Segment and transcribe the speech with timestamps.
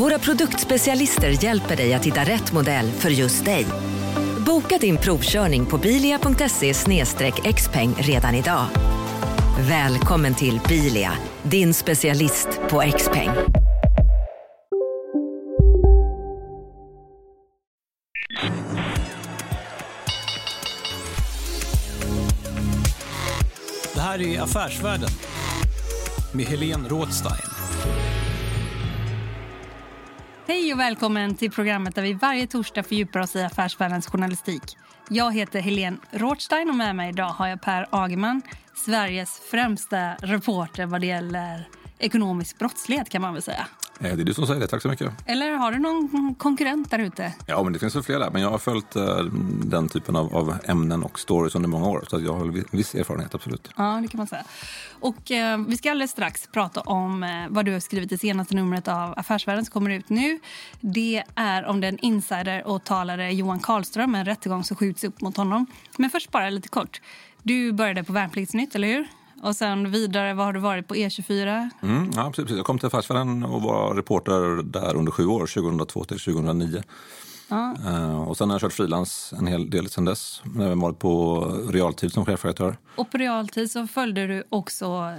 [0.00, 3.66] Våra produktspecialister hjälper dig att hitta rätt modell för just dig.
[4.46, 6.74] Boka din provkörning på bilia.se
[7.52, 8.66] xpeng redan idag.
[9.68, 13.30] Välkommen till Bilia, din specialist på XPeng.
[23.94, 25.10] Det här är Affärsvärlden
[26.32, 27.49] med Helene Rådstein.
[30.50, 34.62] Hej och välkommen till programmet där vi varje torsdag fördjupar oss i affärsvärldens journalistik.
[35.08, 38.42] Jag heter Helene Rothstein och med mig idag har jag Per Agerman,
[38.74, 43.66] Sveriges främsta reporter vad det gäller ekonomisk brottslighet kan man väl säga.
[44.00, 45.12] Eh, Det är du som säger det, tack så mycket.
[45.26, 47.32] Eller har du någon konkurrent där ute?
[47.46, 49.16] Ja, men det finns väl flera, men jag har följt eh,
[49.64, 53.34] den typen av, av ämnen och stories under många år, så jag har viss erfarenhet,
[53.34, 53.70] absolut.
[53.76, 54.44] Ja, det kan man säga.
[55.00, 58.54] Och eh, vi ska alldeles strax prata om eh, vad du har skrivit i senaste
[58.54, 60.38] numret av Affärsvärlden som kommer ut nu.
[60.80, 65.36] Det är om den insider och talare Johan Karlström, en rättegång som skjuts upp mot
[65.36, 65.66] honom.
[65.96, 67.00] Men först bara lite kort.
[67.42, 69.08] Du började på Värnpliktsnytt, eller hur?
[69.42, 71.70] Och sen vidare, vad har du varit på E E24?
[71.82, 72.56] Mm, ja, precis.
[72.56, 76.82] Jag kom till Affärsvärlden och var reporter där under sju år, 2002 till 2009.
[77.50, 80.42] Eh, och sen har jag kört frilans en hel del sen dess.
[80.56, 82.76] Jag har varit på realtid som chefredaktör.
[82.96, 85.14] Och på realtid så följde du också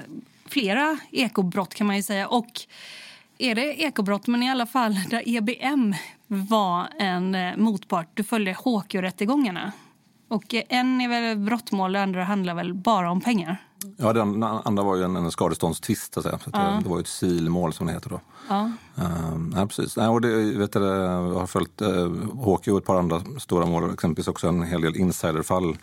[0.45, 2.27] flera ekobrott kan man ju säga.
[2.27, 2.61] Och
[3.37, 5.95] är det ekobrott, men i alla fall där EBM
[6.27, 8.07] var en eh, motpart.
[8.13, 9.71] Du följde HQ-rättegångarna.
[10.27, 13.57] Och en är väl brottmål, det andra handlar väl bara om pengar.
[13.97, 16.21] Ja, den andra var ju en, en skadeståndstvist, så.
[16.21, 18.21] Så att det, det var ju ett silmål som det heter då.
[18.49, 18.71] Ja.
[18.99, 19.97] Uh, nej, precis.
[19.97, 23.65] Nej, och det, vet du, jag har följt uh, HQ och ett par andra stora
[23.65, 25.71] mål, exempelvis också en hel del insiderfall.
[25.71, 25.77] Det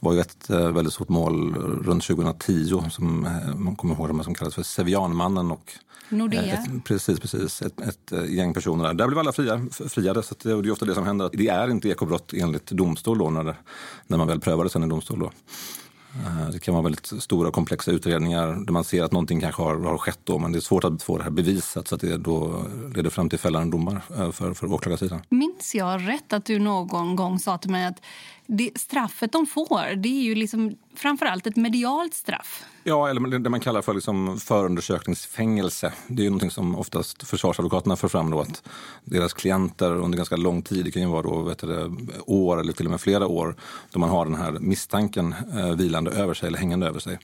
[0.00, 4.24] var ju ett uh, väldigt stort mål runt 2010 som uh, man kommer ihåg de
[4.24, 5.72] som kallas för Sevianmannen och
[6.10, 6.42] Nordea.
[6.42, 7.62] Eh, Ett, precis, precis.
[7.62, 8.94] Ett, ett eh, gäng personer där.
[8.94, 10.22] Där blev alla fria, friade.
[10.22, 11.26] Så det, det är ofta det som händer.
[11.26, 13.56] att Det är inte ekobrott enligt domstol då, när, det,
[14.06, 15.18] när man väl prövar det sen i domstol.
[15.18, 15.30] Då.
[16.14, 19.62] Eh, det kan vara väldigt stora och komplexa utredningar där man ser att någonting kanske
[19.62, 22.00] har, har skett då, men det är svårt att få det här bevisat så att
[22.00, 25.22] det då leder fram till fällande domar eh, för, för åklagarsidan.
[25.28, 28.02] Minns jag rätt att du någon gång sa till mig att
[28.50, 32.64] det, straffet de får det är ju liksom framförallt ett medialt straff?
[32.84, 35.92] Ja, eller det man kallar för liksom förundersökningsfängelse.
[36.06, 38.62] Det är ju någonting som oftast försvarsadvokaterna för fram då att
[39.04, 41.96] deras klienter under ganska lång tid, det kan ju vara då, vet du,
[42.26, 43.56] år eller till och med flera år,
[43.90, 47.18] då man har den här misstanken eh, vilande över sig eller hängande över sig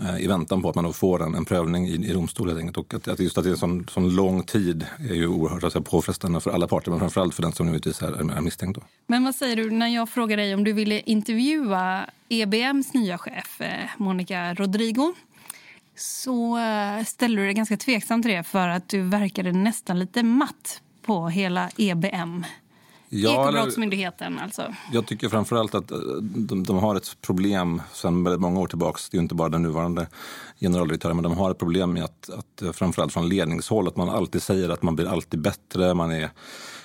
[0.00, 2.60] eh, i väntan på att man då får en, en prövning i, i domstol helt
[2.60, 2.76] enkelt.
[2.76, 5.64] Och att, att just att det är en sån, sån lång tid är ju oerhört
[5.64, 8.80] alltså, påfrestande för alla parter, men framförallt för den som givetvis är, är misstänkt.
[8.80, 8.82] Då.
[9.06, 13.60] Men vad säger du när jag frågar dig om du ville intervjua EBMs nya chef
[13.60, 15.14] eh, Monica Rodrigo
[15.96, 20.22] så eh, ställer du dig ganska tveksam till det för att du verkade nästan lite
[20.22, 22.44] matt på hela EBM.
[23.08, 24.74] Ja, Ekobrottsmyndigheten alltså.
[24.92, 28.98] Jag tycker framförallt att eh, de, de har ett problem sedan väldigt många år tillbaka.
[29.10, 30.06] Det är inte bara den nuvarande
[30.60, 34.42] generaldirektören, men de har ett problem med att, att framförallt från ledningshåll, att man alltid
[34.42, 36.30] säger att man blir alltid bättre, man är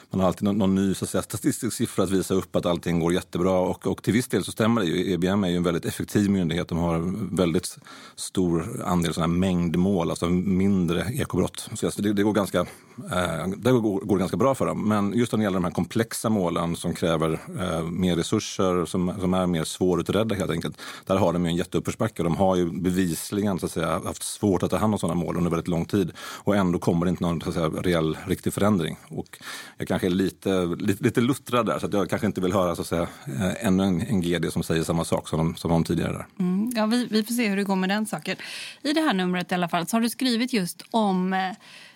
[0.10, 2.66] man har alltid någon, någon ny så att säga, statistisk siffra att visa upp att
[2.66, 3.52] allting går jättebra.
[3.52, 5.14] Och, och till viss del så stämmer det ju.
[5.14, 6.68] EBM är ju en väldigt effektiv myndighet.
[6.68, 7.78] De har väldigt
[8.16, 11.70] stor andel sådana här mängdmål, alltså mindre ekobrott.
[11.74, 14.88] Så det, det, går ganska, eh, det går, går ganska bra för dem.
[14.90, 19.14] Men just när det gäller de här komplexa målen som kräver eh, mer resurser, som,
[19.20, 20.78] som är mer svårutredda helt enkelt.
[21.06, 22.24] Där har de ju en jätteuppförsbacke.
[22.24, 25.38] De har ju bevisligen så att säga, haft svårt att ta hand om sådana mål
[25.38, 26.12] under väldigt lång tid.
[26.20, 28.98] Och ändå kommer det inte någon så att säga, reell, riktig förändring.
[29.10, 29.40] Och
[29.78, 32.54] jag kan kanske är lite, lite, lite luttrad där, så att jag kanske inte vill
[32.54, 35.56] höra så att säga, eh, ännu en, en GD som säger samma sak som de,
[35.56, 36.12] som de tidigare.
[36.12, 36.26] Där.
[36.40, 38.36] Mm, ja, vi, vi får se hur det går med den saken.
[38.82, 41.40] I det här numret i alla fall så har du skrivit just om eh,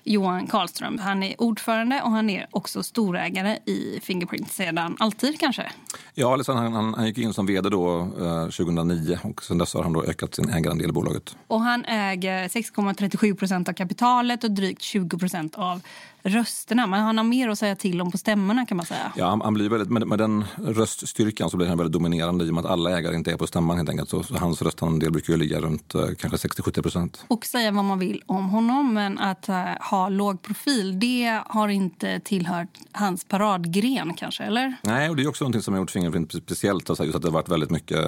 [0.03, 0.99] Johan Karlström.
[0.99, 5.71] Han är ordförande och han är också storägare i Fingerprint sedan alltid kanske.
[6.13, 9.73] Ja, liksom, han, han, han gick in som vd då, eh, 2009 och sen dess
[9.73, 11.35] har han då ökat sin ägarandel i bolaget.
[11.47, 15.81] Och han äger 6,37 procent av kapitalet och drygt 20 procent av
[16.23, 16.87] rösterna.
[16.87, 19.11] Men han har mer att säga till om på stämmorna kan man säga.
[19.15, 22.49] Ja, han, han blir väldigt, med, med den röststyrkan så blir han väldigt dominerande i
[22.49, 24.09] och med att alla ägare inte är på stämman helt enkelt.
[24.09, 27.25] Så, så hans röstandel brukar ju ligga runt eh, kanske 60-70 procent.
[27.27, 31.67] Och säga vad man vill om honom, men att eh, ha låg profil, det har
[31.67, 34.75] inte tillhört hans paradgren kanske, eller?
[34.83, 36.89] Nej, och det är också någonting som har gjort Fingerprint speciellt.
[36.89, 37.99] Alltså just att det har varit väldigt mycket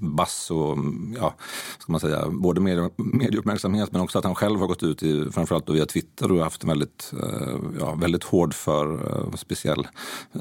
[0.00, 0.78] bass och
[1.16, 1.34] ja,
[1.78, 5.30] ska man säga, både medie, medieuppmärksamhet men också att han själv har gått ut i,
[5.32, 9.86] framförallt via Twitter och haft en väldigt, eh, ja, väldigt hård för uh, speciell,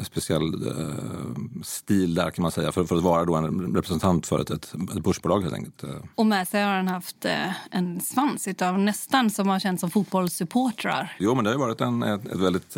[0.04, 4.40] speciell uh, stil där kan man säga för, för att vara då en representant för
[4.40, 5.84] ett, ett, ett börsbolag helt enkelt.
[6.16, 7.26] Och med sig har han haft
[7.72, 11.16] en svans av nästan som har känts som fotbollssupportrar.
[11.20, 12.78] Jo, men det har varit en, ett, ett väldigt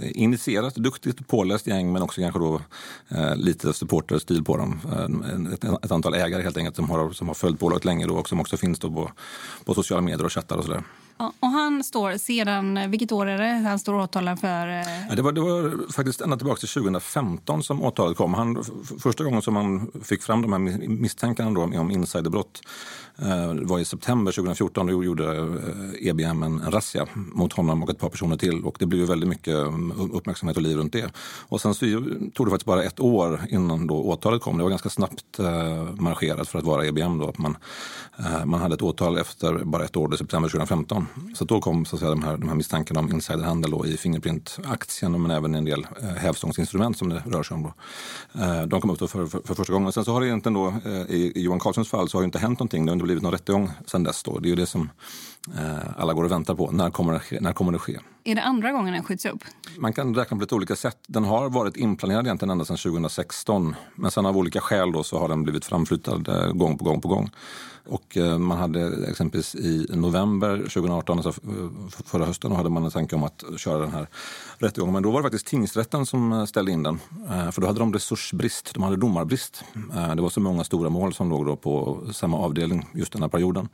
[0.00, 2.60] initierat, duktigt, påläst gäng men också kanske då
[3.36, 4.80] lite supporterstil på dem.
[5.52, 8.28] Ett, ett, antal ägare helt enkelt som har, som har följt bolaget länge då och
[8.28, 9.10] som också finns då på,
[9.64, 10.82] på sociala medier och chattar och sådär.
[11.16, 14.68] Och han står sedan, vilket år är det han står åtalad för?
[14.68, 15.06] Eh?
[15.08, 18.34] Ja, det, var, det var faktiskt ända tillbaka till 2015 som åtalet kom.
[18.34, 18.64] Han,
[18.98, 22.62] första gången som man fick fram de här misstänkandena om insiderbrott
[23.18, 24.86] eh, var i september 2014.
[24.86, 28.64] Då gjorde eh, EBM en, en razzia mot honom och ett par personer till.
[28.64, 31.12] Och det blev väldigt mycket um, uppmärksamhet och liv runt det.
[31.48, 31.86] Och sen så
[32.34, 34.56] tog det faktiskt bara ett år innan då åtalet kom.
[34.56, 37.18] Det var ganska snabbt eh, marscherat för att vara EBM.
[37.18, 37.32] Då.
[37.36, 37.56] Man,
[38.18, 41.06] Eh, man hade ett åtal efter bara ett år, i september 2015.
[41.34, 43.96] Så då kom så att säga, de, här, de här misstankarna om insiderhandel då, i
[43.96, 47.62] Fingerprint-aktien men även en del eh, hävstångsinstrument som det rör sig om.
[47.62, 47.74] Då.
[48.42, 49.92] Eh, de kom upp då för, för, för, första gången.
[49.92, 52.26] Sen så har det egentligen då, eh, i, i Johan Carlssons fall så har det
[52.26, 52.86] inte hänt någonting.
[52.86, 54.22] Det har inte blivit någon rättegång sen dess.
[54.22, 54.38] Då.
[54.38, 54.90] Det är ju det som
[55.96, 56.70] alla går och väntar på.
[56.70, 57.98] När kommer, det när kommer det ske?
[58.26, 59.44] Är det andra gången den skjuts upp?
[59.78, 60.98] Man kan räkna på lite olika sätt.
[61.06, 63.74] Den har varit inplanerad egentligen ända sedan 2016.
[63.94, 67.00] Men sen av olika skäl då så har den blivit framflyttad eh, gång på gång
[67.00, 67.30] på gång.
[67.86, 71.32] Och eh, man hade exempelvis i november 2018, alltså
[72.04, 74.08] förra hösten, hade man en tanke om att köra den här
[74.58, 74.92] rättegången.
[74.92, 77.00] Men då var det faktiskt tingsrätten som eh, ställde in den.
[77.52, 79.64] För då hade de resursbrist, de hade domarbrist.
[80.16, 83.28] Det var så många stora mål som låg då på samma avdelning just den här
[83.28, 83.68] perioden.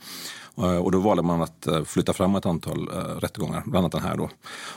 [0.56, 3.92] Eh, och då valde man att eh, flytta fram ett antal eh, rättegångar, bland annat
[3.92, 4.16] den här.
[4.16, 4.30] Då.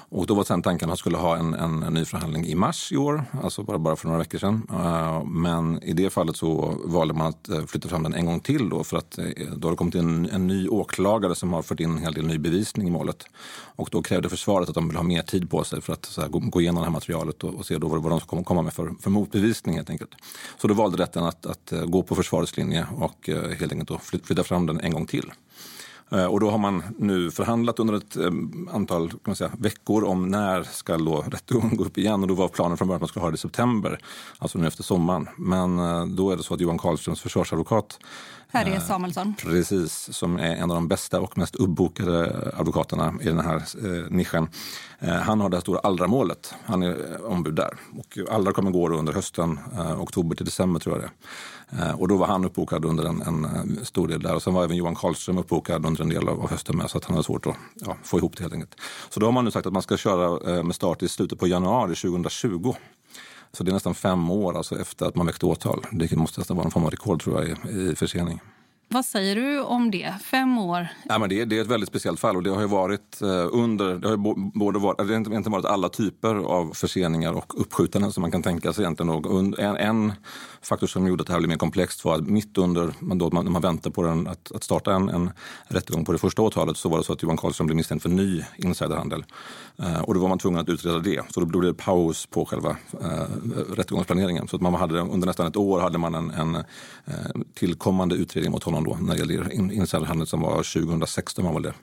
[0.09, 2.91] Och då var sen tanken att man skulle ha en, en, ny förhandling i mars
[2.91, 4.67] i år, alltså bara, bara för några veckor sedan.
[5.27, 8.83] Men i det fallet så valde man att flytta fram den en gång till då
[8.83, 9.19] för att
[9.55, 12.27] då har det kommit in en ny åklagare som har fört in en hel del
[12.27, 13.25] ny bevisning i målet.
[13.75, 16.27] Och då krävde försvaret att de vill ha mer tid på sig för att här,
[16.27, 18.61] gå, gå, igenom det här materialet och, och se då vad, vad de ska komma
[18.61, 20.11] med för, för motbevisning helt enkelt.
[20.57, 23.29] Så då valde rätten att, att gå på försvarets linje och
[23.59, 25.31] helt enkelt då flytta fram den en gång till.
[26.11, 28.17] Eh, och då har man nu förhandlat under ett
[28.71, 32.21] antal kan man säga, veckor om när ska då rättegången gå upp igen.
[32.21, 33.99] Och då var planen från början att man skulle ha det i september,
[34.37, 35.29] alltså nu efter sommaren.
[35.37, 35.77] Men
[36.15, 37.99] då är det så att Johan Karlströms försvarsadvokat
[38.53, 39.33] Harry Samuelsson.
[39.37, 44.09] Precis, som är en av de bästa och mest uppbokade advokaterna i den här eh,
[44.09, 44.47] nischen.
[44.99, 46.53] Eh, han har det här stora Allra-målet.
[46.65, 47.77] Han är ombud där.
[47.97, 51.09] Och Allra kommer gå under hösten, eh, oktober till december tror jag det eh,
[51.69, 54.35] Eh, och då var han uppbokad under en, en, eh, stor del där.
[54.35, 56.89] Och sen var även Johan Karlström uppbokad under en del av, av hösten med.
[56.89, 58.75] Så att han hade svårt att ja, få ihop det helt enkelt.
[59.09, 61.39] Så då har man nu sagt att man ska köra eh, med start i slutet
[61.39, 62.73] på januari 2020.
[63.51, 65.85] Så det är nästan fem år alltså efter att man väckte åtal.
[65.91, 68.39] Det måste nästan vara en form av rekord tror jag i, i försening.
[68.93, 70.13] Vad säger du om det?
[70.23, 70.87] Fem år?
[71.03, 73.47] Ja, men det, det är ett väldigt speciellt fall och det har ju varit eh,
[73.51, 77.61] under, det har ju både varit, det har inte varit alla typer av förseningar och
[77.61, 79.09] uppskjutanden som man kan tänka sig egentligen.
[79.09, 80.13] Och en, en
[80.61, 83.45] faktor som gjorde att det här blev mer komplext var att mitt under, då man
[83.45, 85.31] när man väntar på den, att, att starta en, en
[85.67, 88.09] rättegång på det första åtalet så var det så att Johan Karlsson blev misstänkt för
[88.09, 89.25] ny insiderhandel.
[89.79, 91.21] Uh, och då var man tvungen att utreda det.
[91.29, 94.47] Så då blev det paus på själva eh, rättegångsplaneringen.
[94.47, 96.63] Så att man hade, under nästan ett år hade man en, en uh,
[97.53, 101.53] tillkommande utredning mot honom då när det gäller insiderhandel som var 2016.
[101.53, 101.73] Var det.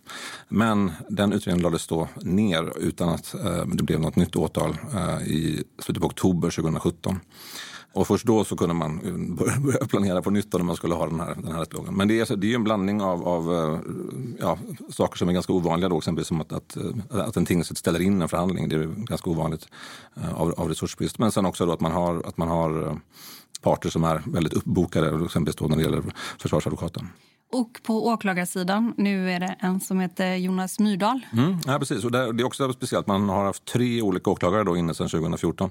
[0.49, 5.29] Men den utredningen lades då ner utan att eh, det blev något nytt åtal eh,
[5.29, 7.21] i slutet på oktober 2017.
[7.93, 11.07] Och först då så kunde man eh, börja planera på nytt när man skulle ha
[11.07, 11.95] den här, den här rättegången.
[11.95, 13.79] Men det är, det är en blandning av, av
[14.41, 14.59] ja,
[14.91, 16.77] saker som är ganska ovanliga då, exempelvis som att, att,
[17.11, 18.69] att en tingsrätt ställer in en förhandling.
[18.69, 19.69] Det är ganska ovanligt
[20.35, 21.19] av, av resursbrist.
[21.19, 23.01] Men sen också då att man har, att man har
[23.61, 26.03] parter som är väldigt uppbokade, exempelvis då när det gäller
[26.39, 27.09] försvarsadvokaten.
[27.53, 31.21] Och på åklagarsidan, nu är det en som heter Jonas Myrdal.
[31.33, 32.05] Mm, ja, precis.
[32.05, 33.07] Och det är också speciellt.
[33.07, 35.71] Man har haft tre olika åklagare då inne sedan 2014.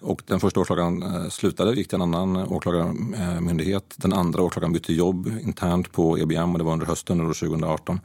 [0.00, 3.94] Och den första åklagaren eh, slutade, gick till en annan eh, åklagarmyndighet.
[3.96, 8.00] Den andra åklagaren bytte jobb internt på EBM och det var under hösten 2018.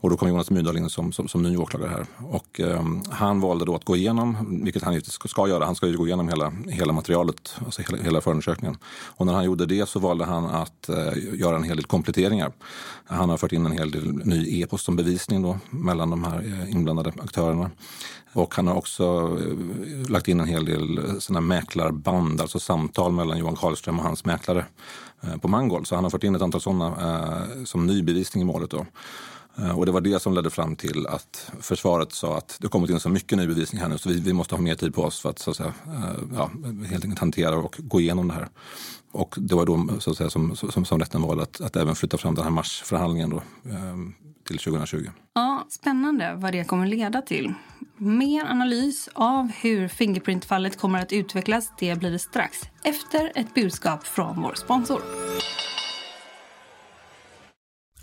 [0.00, 2.06] Och då kom Jonas Myrdal in som, som, som ny åklagare här.
[2.30, 5.96] Och eh, han valde då att gå igenom, vilket han ska göra, han ska ju
[5.96, 8.76] gå igenom hela, hela materialet, alltså hela, hela förundersökningen.
[9.06, 10.96] Och när han gjorde det så valde han att eh,
[11.34, 12.52] göra en hel del kompletteringar
[13.06, 16.38] han har fört in en hel del ny e-post som bevisning då, mellan de här
[16.38, 17.70] eh, inblandade aktörerna.
[18.32, 19.04] Och han har också
[19.40, 24.04] eh, lagt in en hel del eh, sina mäklarband, alltså samtal mellan Johan Karlström och
[24.04, 24.64] hans mäklare
[25.40, 25.86] på Mangold.
[25.86, 28.70] Så han har fört in ett antal sådana som ny bevisning i målet.
[28.70, 28.86] Då.
[29.58, 32.90] Eh, och det var det som ledde fram till att försvaret sa att det kommit
[32.90, 35.02] in så mycket ny bevisning här nu så vi, vi måste ha mer tid på
[35.02, 36.50] oss för att, så att säga, eh, ja,
[36.88, 38.48] helt enkelt hantera och gå igenom det här.
[39.12, 41.94] Och det var då så att säga, som, som, som rätten valde att, att även
[41.94, 44.14] flytta fram den här marsförhandlingen då, ehm,
[44.46, 45.10] till 2020.
[45.34, 47.54] Ja, Spännande vad det kommer leda till.
[47.96, 54.06] Mer analys av hur Fingerprint-fallet kommer att utvecklas det blir det strax efter ett budskap
[54.06, 55.00] från vår sponsor.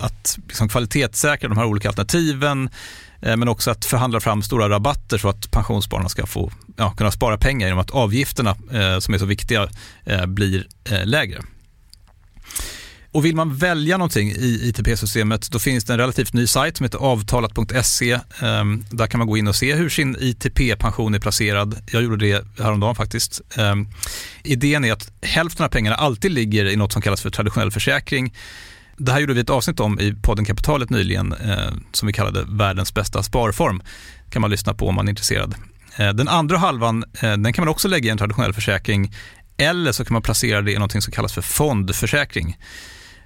[0.00, 2.70] att liksom kvalitetssäkra de här olika alternativen
[3.22, 7.10] eh, men också att förhandla fram stora rabatter så att pensionsspararna ska få ja, kunna
[7.10, 9.68] spara pengar genom att avgifterna eh, som är så viktiga
[10.04, 11.42] eh, blir eh, lägre.
[13.12, 16.84] Och vill man välja någonting i ITP-systemet då finns det en relativt ny sajt som
[16.84, 18.18] heter avtalat.se.
[18.42, 21.82] Ehm, där kan man gå in och se hur sin ITP-pension är placerad.
[21.92, 23.40] Jag gjorde det häromdagen faktiskt.
[23.56, 23.88] Ehm,
[24.44, 28.34] idén är att hälften av pengarna alltid ligger i något som kallas för traditionell försäkring.
[29.02, 32.44] Det här gjorde vi ett avsnitt om i podden Kapitalet nyligen eh, som vi kallade
[32.48, 33.82] världens bästa sparform.
[34.30, 35.54] kan man lyssna på om man är intresserad.
[35.96, 39.14] Eh, den andra halvan eh, den kan man också lägga i en traditionell försäkring
[39.56, 42.56] eller så kan man placera det i något som kallas för fondförsäkring.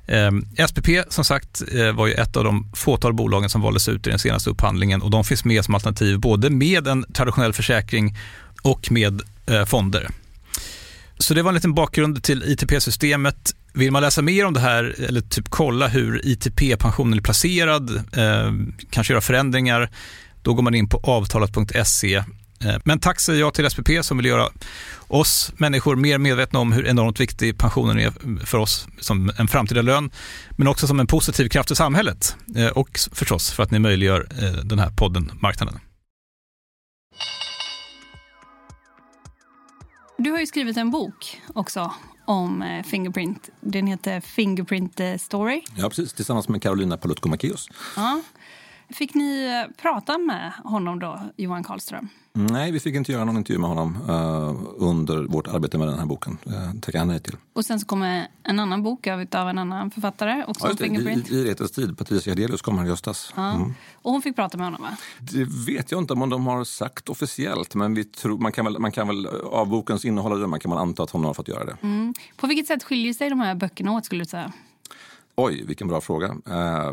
[0.06, 4.06] Eh, SPP som sagt eh, var ju ett av de fåtal bolagen som valdes ut
[4.06, 8.16] i den senaste upphandlingen och de finns med som alternativ både med en traditionell försäkring
[8.62, 10.08] och med eh, fonder.
[11.18, 13.54] Så det var en liten bakgrund till ITP-systemet.
[13.74, 18.52] Vill man läsa mer om det här eller typ kolla hur ITP-pensionen är placerad, eh,
[18.90, 19.90] kanske göra förändringar,
[20.42, 22.22] då går man in på avtalat.se
[22.64, 24.48] Eh, men tack säger jag till SPP som vill göra
[25.08, 28.12] oss människor mer medvetna om hur enormt viktig pensionen är
[28.46, 30.10] för oss som en framtida lön,
[30.50, 34.26] men också som en positiv kraft i samhället eh, och förstås för att ni möjliggör
[34.42, 35.78] eh, den här podden Marknaden.
[40.18, 41.92] Du har ju skrivit en bok också
[42.24, 43.50] om Fingerprint.
[43.60, 45.62] Den heter Fingerprint Story.
[45.76, 46.12] Ja, precis.
[46.12, 47.68] Tillsammans med Carolina Palutko-Macéus.
[47.96, 48.20] Ja.
[48.94, 52.08] Fick ni prata med honom då, Johan Karlström?
[52.32, 55.98] Nej, vi fick inte göra någon intervju med honom uh, under vårt arbete med den
[55.98, 56.38] här boken.
[56.46, 57.36] Uh, tackade han nej till.
[57.52, 61.30] Och sen så kommer en annan bok av, en annan författare, också ja, Fingerprint.
[61.30, 63.32] I, i Retens tid, Patricia Hedelius kommer i höstas.
[63.36, 63.52] Ja.
[63.52, 63.74] Mm.
[63.94, 64.96] Och hon fick prata med honom va?
[65.18, 68.78] Det vet jag inte om de har sagt officiellt, men vi tror, man, kan väl,
[68.78, 71.64] man kan väl av bokens innehåll man kan man anta att hon har fått göra
[71.64, 71.76] det.
[71.82, 72.14] Mm.
[72.36, 74.52] På vilket sätt skiljer sig de här böckerna åt skulle du säga?
[75.36, 76.26] Oj, vilken bra fråga.
[76.26, 76.92] Eh,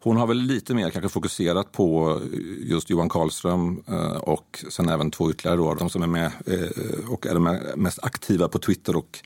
[0.00, 2.20] hon har väl lite mer kanske fokuserat på
[2.58, 7.10] just Johan Karlström eh, och sen även två ytterligare då, de som är med eh,
[7.10, 9.18] och är de mest aktiva på Twitter och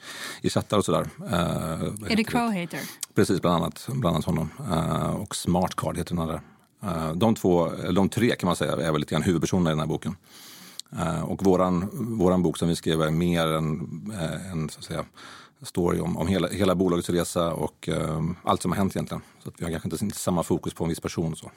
[0.43, 1.09] i chattar och sådär.
[2.09, 2.81] Är det Crowhater?
[3.15, 4.49] Precis, bland annat, bland annat honom.
[5.19, 6.41] Och Smartcard heter den andra.
[7.15, 9.87] De, två, de tre kan man säga är väl lite grann huvudpersonerna i den här
[9.87, 10.17] boken.
[11.23, 14.13] Och våran, våran bok som vi skrev är mer en,
[14.53, 15.05] en så att säga,
[15.65, 19.23] story om, om hela, hela bolagets resa och eh, allt som har hänt egentligen.
[19.43, 21.37] Så att vi har kanske inte, inte samma fokus på en viss person.
[21.37, 21.51] Så.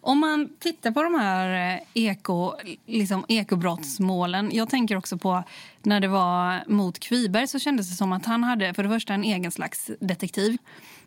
[0.00, 2.52] Om man tittar på de här eh, eko,
[2.86, 4.50] liksom ekobrottsmålen.
[4.52, 5.42] Jag tänker också på
[5.82, 9.14] när det var mot Kviberg så kändes det som att han hade för det första
[9.14, 10.56] en egen slags detektiv.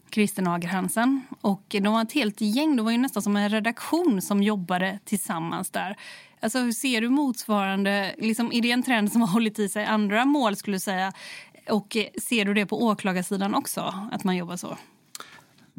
[0.10, 1.22] Kristen Nager Hansen.
[1.42, 5.00] Och de var ett helt gäng, de var ju nästan som en redaktion som jobbade
[5.06, 5.98] tillsammans där.
[6.40, 9.86] Alltså, hur ser du motsvarande, liksom, är det en trend som har hållit i sig
[9.86, 11.14] andra mål skulle säga?
[11.70, 14.78] Och eh, ser du det på åklagarsidan också, att man jobbar så?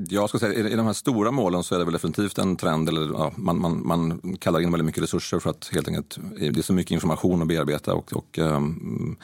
[0.08, 2.88] Jag ska säga, i de här stora målen så är det väl definitivt en trend,
[2.88, 6.58] eller ja, man, man, man kallar in väldigt mycket resurser för att helt enkelt, det
[6.58, 9.16] är så mycket information att bearbeta och, och um,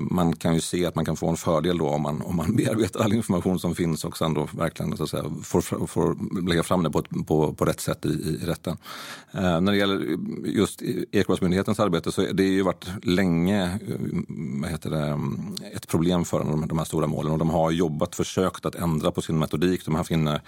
[0.00, 2.56] man kan ju se att man kan få en fördel då om man, om man
[2.56, 6.62] bearbetar all information som finns och sen då verkligen så att säga, får, får lägga
[6.62, 8.76] fram det på, på, på rätt sätt i, i rätten.
[9.34, 10.82] Uh, när det gäller just
[11.12, 13.96] Ekobrottsmyndighetens arbete så det det ju varit länge eh,
[14.62, 15.18] vad heter det,
[15.76, 19.10] ett problem för de, de här stora målen och de har jobbat, försökt att ändra
[19.10, 19.84] på sin metodik.
[19.92, 20.38] De har haft in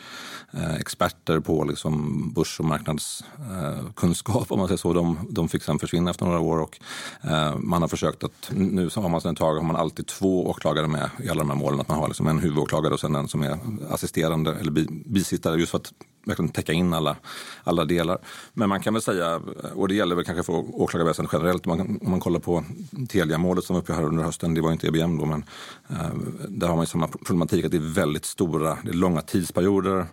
[0.80, 4.92] experter på liksom börs och marknadskunskap om man säger så.
[4.92, 6.78] De, de fick sen försvinna efter några år och
[7.22, 10.46] eh, man har försökt att nu har man sedan ett tag har man alltid två
[10.46, 11.80] åklagare med i alla de här målen.
[11.80, 13.58] Att man har liksom en huvudåklagare och sen en som är
[13.90, 14.70] assisterande eller
[15.08, 15.92] bisittare just för att
[16.24, 17.16] verkligen täcka in alla,
[17.64, 18.18] alla delar.
[18.52, 19.40] Men man kan väl säga,
[19.74, 22.64] och det gäller väl kanske för åklagarväsendet generellt, om man, om man kollar på
[23.08, 25.44] Telia-målet som var uppe här under hösten, det var inte EBM då, men
[25.88, 26.14] eh,
[26.48, 30.06] där har man ju samma problematik att det är väldigt stora, det är långa tidsperioder,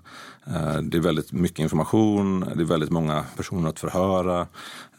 [0.47, 4.47] eh, det är väldigt mycket information, det är väldigt många personer att förhöra,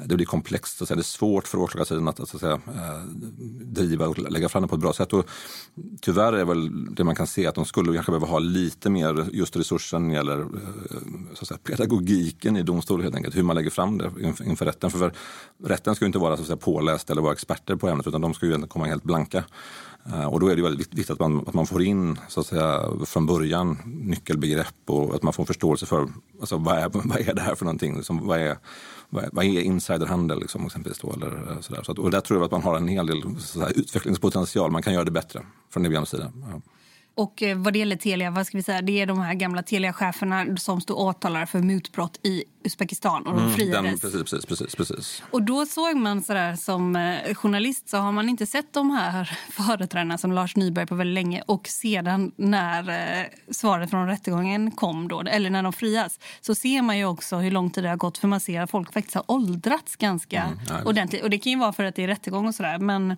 [0.02, 0.96] Eh, det blir komplext, så att säga.
[0.96, 3.02] det är svårt för åklagarsidan att, att, att säga, eh,
[3.62, 5.12] driva och lägga fram det på ett bra sätt.
[5.12, 5.26] Och
[6.00, 9.26] tyvärr är väl det man kan se att de skulle kanske behöva ha lite mer
[9.32, 10.46] just resursen när gäller eh,
[11.34, 13.36] så att säga, pedagogiken i domstol helt enkelt.
[13.36, 14.10] Hur man lägger fram det
[14.44, 14.90] inför rätten.
[14.90, 15.12] För, för
[15.64, 18.20] rätten ska ju inte vara så att säga, påläst eller vara experter på ämnet utan
[18.20, 19.44] de ska ju komma helt blanka.
[20.06, 22.46] Eh, och då är det väldigt viktigt att man, att man får in så att
[22.46, 26.08] säga, från början nyckelbegrepp och att man får förståelse för
[26.40, 27.96] alltså, vad, är, vad är det här för någonting.
[27.96, 28.56] Liksom, vad, är,
[29.10, 30.98] vad är vad är insiderhandel liksom, exempelvis?
[30.98, 31.82] Då, eller, eh, så där.
[31.82, 34.70] Så att, och där tror jag att man har en hel del så här, utvecklingspotential.
[34.70, 35.40] Man kan göra det bättre
[35.70, 36.32] från IBMs sida.
[36.50, 36.60] Ja.
[37.14, 39.62] Och eh, vad det gäller Telia, vad ska vi säga, det är de här gamla
[39.62, 44.00] Telia-cheferna som stod åtalade för mutbrott i Uzbekistan och de mm, friades.
[44.00, 48.28] Den, precis, precis, precis, Och då såg man sådär som eh, journalist så har man
[48.28, 52.88] inte sett de här företrädarna som Lars Nyberg på väldigt länge och sedan när
[53.20, 57.36] eh, svaret från rättegången kom då, eller när de frias, så ser man ju också
[57.36, 60.42] hur lång tid det har gått för man ser att folk faktiskt har åldrats ganska
[60.42, 61.22] mm, ordentligt.
[61.22, 63.16] Och det kan ju vara för att det är rättegång och sådär men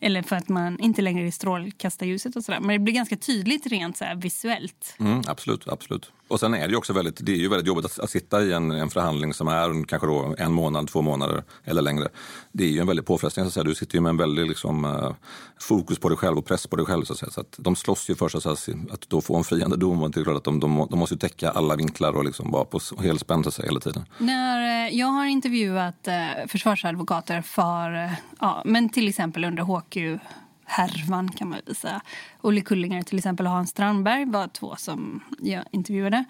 [0.00, 2.60] eller för att man inte längre är i strålkastarljuset och sådär.
[2.60, 4.96] Men det blir ganska tydligt rent så visuellt.
[5.00, 6.12] Mm, absolut, absolut.
[6.28, 8.42] Och sen är det ju också väldigt, det är ju väldigt jobbigt att, att sitta
[8.42, 12.08] i en, en, förhandling som är kanske då en månad, två månader eller längre.
[12.52, 13.44] Det är ju en väldig påfrestning.
[13.44, 13.64] Så att säga.
[13.64, 15.12] Du sitter ju med en väldig liksom, uh,
[15.60, 17.04] fokus på dig själv och press på dig själv.
[17.04, 17.30] Så att, säga.
[17.30, 20.02] Så att de slåss ju för sig att, att då få en friande dom.
[20.02, 22.50] Och det är klart att de, de, de måste ju täcka alla vinklar och liksom
[22.50, 24.04] vara på helspänn sig hela tiden.
[24.18, 30.20] När eh, jag har intervjuat uh, försvarsadvokater för, uh, ja, men till exempel under HQ
[30.66, 32.00] härvan kan man säga.
[32.40, 36.24] Olle Kullinger till exempel och Hans Strandberg var två som jag intervjuade.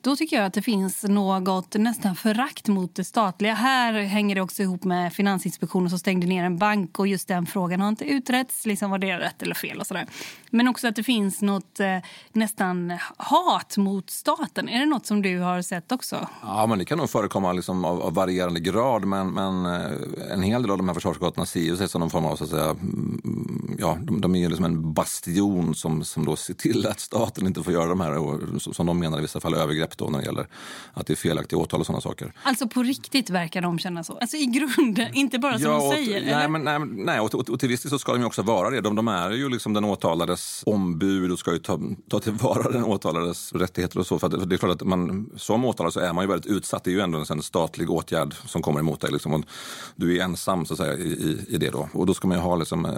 [0.00, 3.54] Då tycker jag att det finns något nästan förakt mot det statliga.
[3.54, 7.46] Här hänger det också ihop med Finansinspektionen som stängde ner en bank och just den
[7.46, 8.66] frågan har inte utretts.
[8.66, 10.06] Liksom var det rätt eller fel och sådär.
[10.50, 11.98] Men också att det finns något eh,
[12.32, 14.68] nästan hat mot staten.
[14.68, 16.28] Är det något som du har sett också?
[16.42, 19.04] Ja, men det kan nog förekomma liksom av, av varierande grad.
[19.04, 22.10] Men, men eh, en hel del av de här försvarsgatorna ser ju sig som någon
[22.10, 26.24] form av så att säga, mm, ja, de, de är liksom en bastion som, som
[26.24, 29.40] då ser till att staten inte får göra de här, som de menar i vissa
[29.40, 30.46] fall, övergrepp då när det gäller
[30.92, 32.32] att det är felaktiga åtal och sådana saker.
[32.42, 34.18] Alltså på riktigt verkar de känna så?
[34.18, 36.36] Alltså i grunden, inte bara som ja, de säger?
[36.36, 38.42] nej, men, nej, nej och, och, och till viss del så ska de ju också
[38.42, 38.80] vara det.
[38.80, 42.84] De, de är ju liksom den åtalades ombud och ska ju ta, ta tillvara den
[42.84, 44.18] åtalades rättigheter och så.
[44.18, 46.84] För, att, det är klart att man, som åtalad så är man ju väldigt utsatt.
[46.84, 49.10] Det är ju ändå en statlig åtgärd som kommer emot dig.
[49.12, 49.44] Liksom,
[49.96, 51.88] du är ensam så att säga, i, i det då.
[51.92, 52.90] Och då ska man ju ha liksom, eh,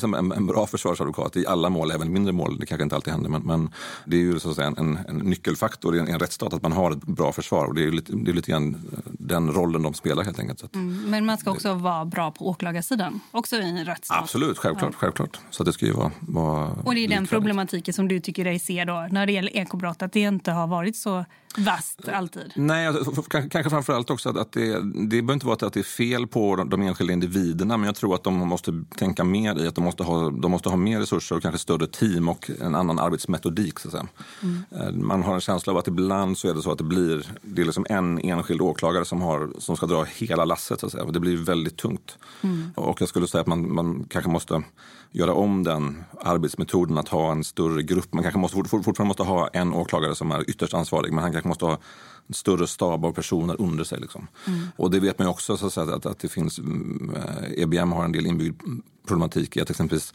[0.00, 2.58] förhoppningsvis en, en bra försvarsadvokat i alla mål, även mindre mål.
[2.60, 3.70] Det kanske inte alltid händer, men, men
[4.04, 6.72] det är ju så att säga en, en nyckelfaktor i en, en rättsstat att man
[6.72, 7.64] har ett bra försvar.
[7.64, 10.64] Och det är lite, det är lite grann den rollen de spelar helt enkelt.
[10.64, 14.22] Att, mm, men man ska också det, vara bra på åklagarsidan, också i en rättsstat?
[14.22, 14.92] Absolut, självklart.
[14.92, 14.98] Ja.
[14.98, 15.38] självklart.
[15.50, 18.58] Så det ska ju vara, vara Och det är den problematiken som du tycker dig
[18.58, 21.24] se då, när det gäller ekobrott, att det inte har varit så
[21.56, 22.52] vasst alltid?
[22.54, 26.26] Nej, alltså, kanske framförallt också att det, det behöver inte vara att det är fel
[26.26, 29.84] på de enskilda individerna, men jag tror att de måste tänka mer i att de
[29.84, 33.78] måste ha, de måste ha mer resurser och kanske större team och en annan arbetsmetodik.
[33.78, 34.06] Så att säga.
[34.42, 35.06] Mm.
[35.06, 37.62] Man har en känsla av att ibland så är det så att det blir det
[37.62, 40.80] är liksom en enskild åklagare som, har, som ska dra hela lasset.
[40.80, 41.04] Så att säga.
[41.04, 42.18] Det blir väldigt tungt.
[42.40, 42.70] Mm.
[42.76, 44.62] Och jag skulle säga att man, man kanske måste
[45.12, 48.14] göra om den arbetsmetoden att ha en större grupp.
[48.14, 51.48] Man kanske måste, fortfarande måste ha en åklagare som är ytterst ansvarig men han kanske
[51.48, 51.78] måste ha
[52.26, 54.00] en större stab av personer under sig.
[54.00, 54.26] Liksom.
[54.46, 54.60] Mm.
[54.76, 57.92] Och det vet man ju också så att, att, att det finns, EBM mm, eh,
[57.92, 58.62] e har en del inbyggd
[59.06, 60.14] problematik i att exempelvis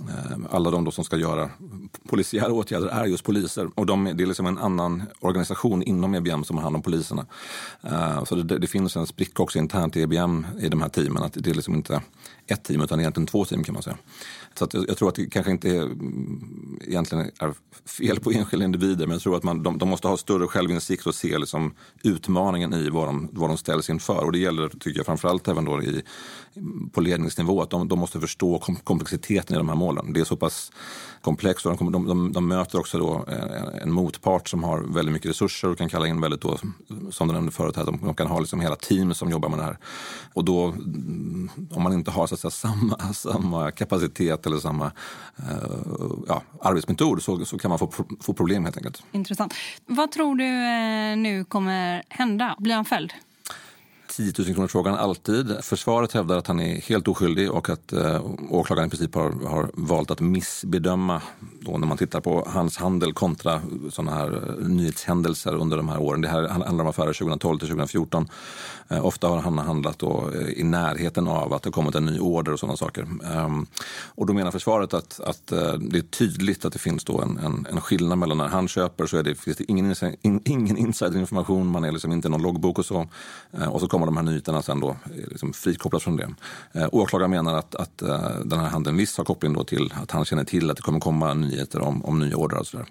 [0.00, 1.50] Ehm, alla de som ska göra
[2.08, 3.68] polisiära åtgärder är just poliser.
[3.74, 7.26] Och de, det är liksom en annan organisation inom EBM som har hand om poliserna.
[7.84, 11.22] Uh, så det, det, finns en spricka också internt i EBM i de här teamen.
[11.22, 12.02] Att det är liksom inte
[12.46, 13.96] ett team utan egentligen två team kan man säga.
[14.58, 17.54] Så att jag, jag, tror att det kanske inte är, mm, egentligen är
[17.86, 21.06] fel på enskilda individer men jag tror att man, de, de måste ha större självinsikt
[21.06, 24.24] och se liksom utmaningen i vad de, vad de ställs inför.
[24.24, 26.02] Och det gäller, tycker jag, framförallt även då i,
[26.92, 30.12] på ledningsnivå att de, de måste förstå komplexiteten i de här målen.
[30.12, 30.72] Det är så pass
[31.20, 35.12] komplext och de, de, de, de möter också då en, en, motpart som har väldigt
[35.12, 36.58] mycket resurser och kan kalla in väldigt, då,
[37.10, 39.58] som du nämnde förut, här, de, de kan ha liksom hela team som jobbar med
[39.58, 39.78] det här.
[40.34, 44.86] Och då, mm, om man inte har så att säga, samma, samma kapacitet eller samma
[45.36, 45.54] eh,
[46.28, 49.02] ja, arbetsmetod så, så kan man få, få problem helt enkelt.
[49.12, 49.54] Intressant.
[49.86, 52.56] Vad tror du eh, nu kommer hända?
[52.58, 53.12] Blir han fälld?
[54.08, 55.56] 10 000 kronors frågan alltid.
[55.62, 59.70] Försvaret hävdar att han är helt oskyldig och att eh, åklagaren i princip har, har
[59.74, 61.22] valt att missbedöma
[61.60, 66.00] då när man tittar på hans handel kontra sådana här eh, nyhetshändelser under de här
[66.02, 66.20] åren.
[66.20, 68.28] Det här handlar om affärer 2012 till 2014.
[68.88, 72.18] Eh, ofta har han handlat då eh, i närheten av att det kommit en ny
[72.18, 73.02] order och sådana saker.
[73.36, 73.66] Um,
[74.14, 77.38] och då menar försvaret att, att eh, det är tydligt att det finns då en,
[77.38, 80.76] en, en skillnad mellan när han köper så är det, finns det ingen, in, ingen
[80.76, 83.08] insiderinformation, man är liksom inte någon loggbok och så.
[83.58, 86.34] Uh, och så kommer de här nyheterna sen då eh, liksom frikopplas från det.
[86.72, 90.10] Eh, åklagaren menar att, att eh, den här handeln visst har koppling då till att
[90.10, 92.86] han känner till att det kommer komma nyheter om, om nya order och sådär.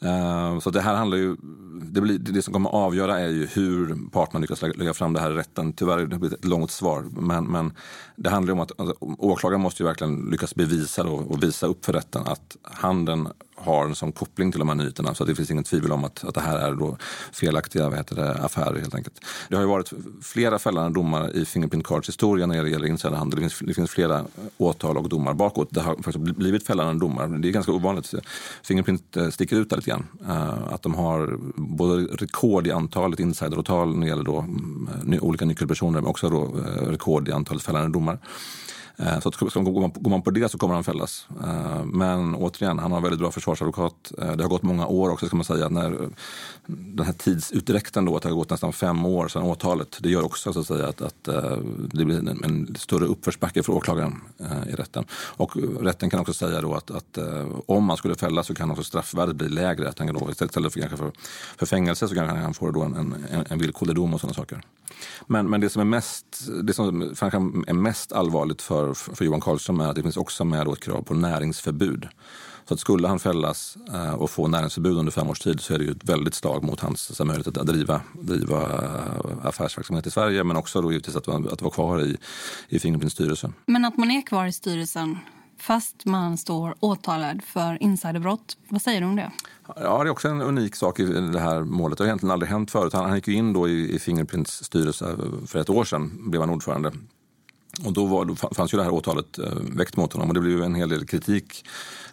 [0.00, 1.36] Eh, så det här handlar ju,
[1.82, 5.30] det, blir, det som kommer avgöra är ju hur parterna lyckas lägga fram det här
[5.30, 5.72] i rätten.
[5.72, 7.72] Tyvärr det blir ett långt svar, men, men
[8.16, 11.84] det handlar om att alltså, åklagaren måste ju verkligen lyckas bevisa då, och visa upp
[11.84, 13.28] för rätten att handeln
[13.64, 16.34] har som koppling till de här nyheterna så det finns inget tvivel om att, att
[16.34, 16.96] det här är då
[17.32, 19.20] felaktiga vad heter det, affärer helt enkelt.
[19.48, 23.36] Det har ju varit flera fällande domar i Fingerprint Cards historia när det gäller insiderhandel.
[23.36, 24.24] Det finns, det finns flera
[24.56, 25.68] åtal och domar bakåt.
[25.70, 27.28] Det har faktiskt blivit fällande domar.
[27.28, 28.14] Det är ganska ovanligt.
[28.62, 30.06] Fingerprint eh, sticker ut där lite grann.
[30.28, 35.22] Eh, att de har både rekord i antalet insideråtal när det gäller då, mm, eh,
[35.22, 36.44] olika nyckelpersoner men också då,
[36.86, 38.18] rekord i antalet fällande domar.
[38.96, 41.26] Eh, så att, går man på det så kommer han fällas.
[41.44, 44.12] Eh, men återigen, han har väldigt bra försvarsadvokat.
[44.18, 45.68] Eh, det har gått många år också ska man säga.
[45.68, 46.08] När
[46.66, 49.98] den här tidsutdräkten då, att det har gått nästan fem år sedan åtalet.
[50.00, 51.24] Det gör också så att, säga, att, att
[51.92, 54.20] det blir en, en större uppförsbacke för åklagaren
[54.68, 55.04] i rätten.
[55.12, 57.18] Och rätten kan också säga då att, att
[57.66, 59.88] om man skulle fällas så kan också straffvärdet bli lägre.
[59.88, 61.12] Att då, istället för, kanske för,
[61.56, 64.62] för fängelse så kanske han får då en, en, en villkorlig dom och sådana saker.
[65.26, 67.02] Men, men det som är mest, det som
[67.66, 71.02] är mest allvarligt för, för Johan Karlström är att det finns också med ett krav
[71.02, 72.08] på näringsförbud.
[72.68, 75.78] Så att skulle han fällas eh, och få näringsförbud under fem års tid så är
[75.78, 80.44] det ju ett väldigt slag mot hans möjlighet att driva, driva eh, affärsverksamhet i Sverige
[80.44, 82.16] men också då givetvis att, att vara kvar i,
[82.68, 83.52] i Fingerprints styrelse.
[83.66, 85.18] Men att man är kvar i styrelsen
[85.58, 88.56] fast man står åtalad för insiderbrott.
[88.68, 89.30] Vad säger du om det?
[89.76, 91.98] Ja, det är också en unik sak i det här målet.
[91.98, 92.92] Det har egentligen aldrig hänt förut.
[92.92, 95.16] Han, han gick in då i, i Fingerprints styrelse
[95.46, 96.92] för ett år sedan, blev han ordförande.
[97.84, 100.40] Och då, var, då fanns ju det här åtalet eh, väckt mot honom och det
[100.40, 101.64] blev en hel del kritik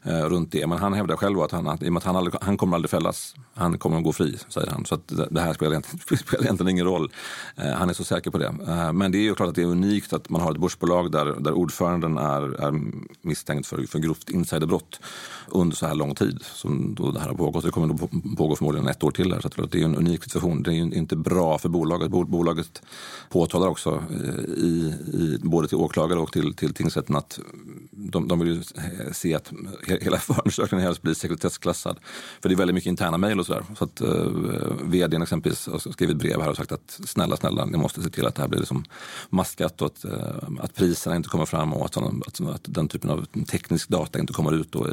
[0.03, 0.67] eh, runt det.
[0.67, 2.75] Men han hävdar själv att han, att, i och med att han, aldrig, han kommer
[2.75, 3.35] aldrig fällas.
[3.53, 4.85] Han kommer att gå fri, säger han.
[4.85, 7.11] Så att det, här spelar egentligen, spelar egentligen ingen roll.
[7.55, 8.55] Eh, han är så säker på det.
[8.67, 11.11] Eh, men det är ju klart att det är unikt att man har ett börsbolag
[11.11, 12.73] där, där ordföranden är, är
[13.21, 14.99] misstänkt för, för grovt insiderbrott
[15.47, 17.63] under så här lång tid som då det här har pågått.
[17.63, 19.33] Det kommer att pågå förmodligen ett år till.
[19.33, 20.63] Här, så att det är en unik situation.
[20.63, 22.11] Det är ju inte bra för bolaget.
[22.11, 22.81] Bolaget
[23.29, 27.39] påtalar också eh, i, i, både till åklagare och till, till tingsrätten att
[27.91, 28.63] de, de vill ju
[29.13, 29.51] se att
[29.87, 31.97] hela förundersökningen helst blir sekretessklassad.
[32.41, 33.63] För det är väldigt mycket interna mejl och sådär.
[33.77, 34.25] Så att eh,
[34.83, 38.25] vdn exempelvis har skrivit brev här och sagt att snälla, snälla, ni måste se till
[38.25, 38.83] att det här blir liksom
[39.29, 43.09] maskat och att, eh, att priserna inte kommer fram och att, att, att, den typen
[43.09, 44.87] av teknisk data inte kommer ut då,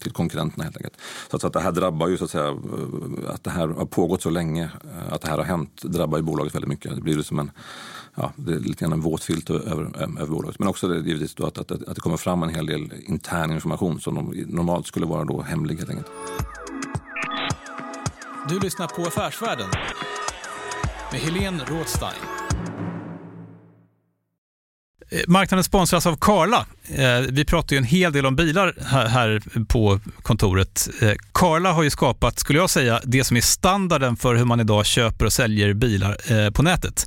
[0.00, 0.96] till konkurrenterna helt enkelt.
[1.30, 3.68] Så att, så att det här drabbar ju så att säga, eh, att det här
[3.68, 6.94] har pågått så länge, eh, att det här har hänt, drabbar ju bolaget väldigt mycket.
[6.94, 7.50] Det blir liksom en
[8.14, 10.58] ja, det är lite grann en våt filt över, Eh, över bolaget.
[10.58, 13.52] Men också det, givetvis då att, att, att det kommer fram en hel del intern
[13.52, 16.08] information som normalt skulle vara då hemlig helt enkelt.
[18.48, 19.68] Du lyssnar på Affärsvärlden
[21.12, 22.12] med Helene Rådstein.
[25.10, 26.66] Eh, marknaden sponsras av Karla.
[26.88, 28.74] Eh, vi pratar ju en hel del om bilar
[29.08, 30.88] här på kontoret.
[31.32, 34.86] Karla har ju skapat, skulle jag säga, det som är standarden för hur man idag
[34.86, 37.06] köper och säljer bilar på nätet.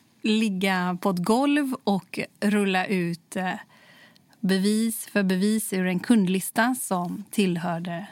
[0.21, 3.53] Ligga på ett golv och rulla ut eh,
[4.39, 8.07] bevis för bevis ur en kundlista som tillhörde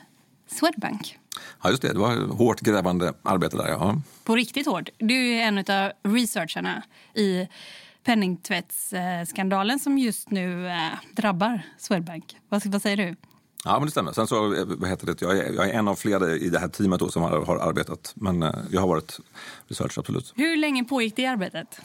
[0.47, 1.17] Swedbank.
[1.63, 1.93] Ja, just det.
[1.93, 3.67] Det var hårt grävande arbete där.
[3.67, 4.01] Ja.
[4.23, 4.89] På riktigt hårt.
[4.97, 7.47] Du är en av researcherna i
[8.03, 12.37] penningtvättsskandalen som just nu eh, drabbar Swedbank.
[12.49, 13.15] Vad, vad säger du?
[13.65, 14.11] Ja, men det stämmer.
[14.11, 16.59] Sen så, eh, vad heter det, jag, är, jag är en av flera i det
[16.59, 18.11] här teamet då som har, har arbetat.
[18.15, 19.19] Men eh, jag har varit
[19.67, 20.33] researcher, absolut.
[20.35, 21.79] Hur länge pågick det arbetet?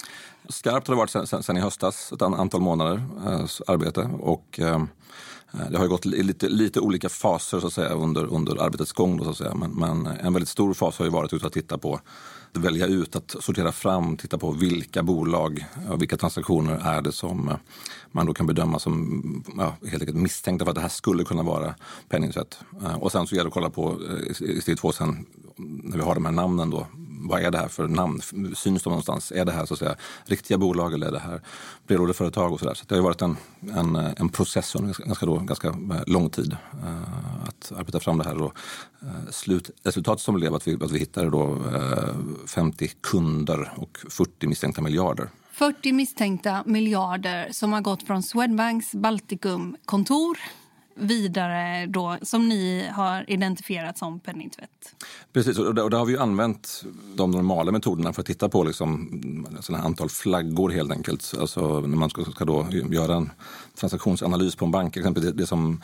[0.49, 4.11] Skarpt har det varit sen, sen, sen i höstas, ett antal månader eh, arbete.
[4.21, 4.85] Och, eh,
[5.59, 8.93] Eh, det har gått i lite, lite olika faser så att säga, under, under arbetets
[8.93, 9.17] gång.
[9.17, 9.55] Då, så att säga.
[9.55, 12.01] Men, men, en väldigt stor fas har ju varit att titta på,
[12.53, 17.13] att välja ut, att sortera fram, titta på vilka bolag och vilka transaktioner är det
[17.13, 17.53] som
[18.15, 21.43] man då kan bedöma som ja, helt enkelt misstänkta för att det här skulle kunna
[21.43, 21.75] vara
[22.09, 22.59] penningtvätt.
[22.83, 23.99] Eh, och sen så gäller det att kolla på
[24.41, 26.87] eh, i steg två sen när vi har de här namnen då,
[27.29, 28.21] vad är det här för namn?
[28.55, 29.33] Syns de någonstans?
[29.33, 31.41] Är det här så att säga riktiga bolag eller är det här
[31.87, 32.75] brevlådeföretag och sådär?
[32.75, 33.37] Så det har varit en,
[33.75, 38.25] en, eh, en process under ganska, då, ganska lång tid uh, att arbeta fram det
[38.25, 38.43] här.
[38.43, 38.51] Uh,
[39.31, 44.83] slutresultatet som blev att vi, att vi hittade då, uh, 50 kunder och 40 misstänkta
[44.83, 45.29] miljarder.
[45.55, 50.39] 40 misstänkta miljarder som har gått från Swedbanks Baltikum-kontor
[50.95, 54.71] vidare då, som ni har identifierat som penningtvätt?
[55.33, 56.85] Precis, och där, och där har vi använt
[57.17, 61.35] de normala metoderna för att titta på liksom, sådana antal flaggor helt enkelt.
[61.41, 63.31] Alltså när man ska, ska då göra en
[63.81, 65.81] transaktionsanalys på en bank, exempelvis det, det som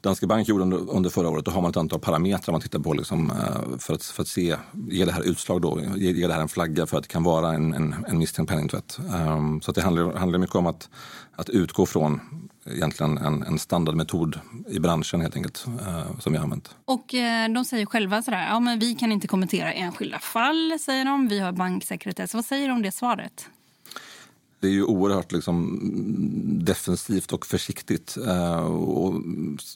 [0.00, 2.78] Danske Bank gjorde under, under, förra året, då har man ett antal parametrar man tittar
[2.78, 4.56] på liksom, eh, för, att, för att se,
[4.90, 5.80] ger det här utslag då?
[5.96, 8.48] Ger, ger det här en flagga för att det kan vara en, en, en misstänkt
[8.48, 8.98] penningtvätt?
[8.98, 10.88] Um, så det handlar, handlar mycket om att,
[11.36, 12.20] att utgå från
[12.66, 16.74] egentligen en, en standardmetod i branschen helt enkelt eh, som vi har använt.
[16.84, 21.04] Och eh, de säger själva sådär, ja men vi kan inte kommentera enskilda fall säger
[21.04, 22.34] de, vi har banksekretess.
[22.34, 23.48] Vad säger du om det svaret?
[24.60, 25.80] Det är ju oerhört liksom,
[26.64, 28.16] defensivt och försiktigt.
[28.26, 29.14] Eh, och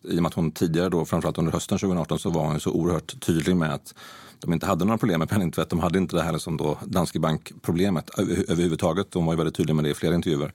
[0.02, 2.70] I och med att hon tidigare, då, framförallt under hösten 2018, så var hon så
[2.70, 3.94] oerhört tydlig med att
[4.40, 5.70] de inte hade några problem med penningtvätt.
[5.70, 8.10] De hade inte det här liksom då Danske Bank-problemet
[8.48, 9.10] överhuvudtaget.
[9.10, 10.52] De var ju väldigt tydliga med det i flera intervjuer.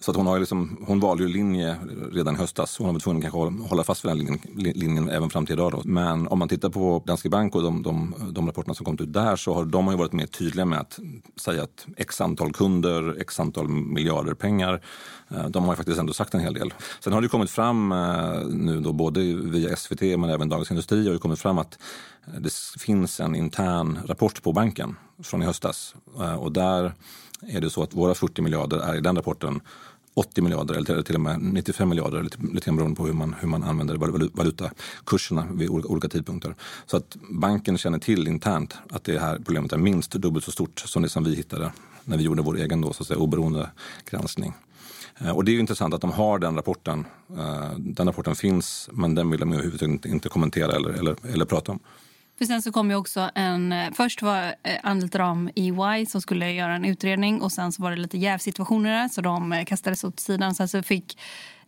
[0.00, 1.76] Så att hon, har liksom, hon valde ju linje
[2.12, 2.78] redan i höstas.
[2.78, 5.72] Hon har varit tvungen att hålla fast vid den linjen, linjen även fram till idag.
[5.72, 5.82] Då.
[5.84, 9.12] Men om man tittar på Danske Bank och de, de, de rapporterna som kommit ut
[9.12, 10.98] där så har de har ju varit mer tydliga med att
[11.36, 14.82] säga att x antal kunder, x antal miljarder pengar.
[15.30, 16.74] Eh, de har ju faktiskt ändå sagt en hel del.
[17.00, 21.06] Sen har det kommit fram eh, nu då både via SVT men även Dagens Industri
[21.06, 21.78] har det kommit fram att
[22.38, 25.94] det finns en intern rapport på banken från i höstas.
[26.20, 26.92] Eh, och där
[27.48, 29.60] är det så att våra 40 miljarder är i den rapporten
[30.14, 33.34] 80 miljarder eller till och med 95 miljarder, lite, lite grann beroende på hur man,
[33.40, 33.96] hur man använder
[34.36, 36.54] valutakurserna vid olika, olika tidpunkter.
[36.86, 40.80] Så att banken känner till internt att det här problemet är minst dubbelt så stort
[40.80, 41.72] som det som vi hittade
[42.04, 43.70] när vi gjorde vår egen då, så att säga, oberoende
[44.10, 44.52] granskning.
[45.18, 47.06] Eh, och det är intressant att de har den rapporten.
[47.38, 51.72] Eh, den rapporten finns, men den vill de överhuvudtaget inte kommentera eller, eller, eller prata
[51.72, 51.78] om.
[52.42, 53.72] För sen så kom ju också en...
[53.72, 57.90] Eh, först var eh, Andeltram EY som skulle göra en utredning och sen så var
[57.90, 60.54] det lite jävsituationer där så de eh, kastades åt sidan.
[60.54, 61.18] Sen så fick